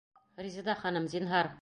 Резеда 0.45 0.77
ханым, 0.83 1.09
зинһар! 1.15 1.49